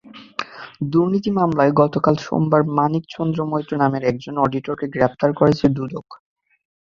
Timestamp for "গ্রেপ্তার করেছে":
4.93-5.65